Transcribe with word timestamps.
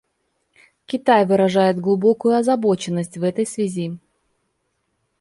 Китай 0.87 1.27
выражает 1.27 1.79
глубокую 1.79 2.35
озабоченность 2.35 3.19
в 3.19 3.23
этой 3.23 3.45
связи. 3.45 3.99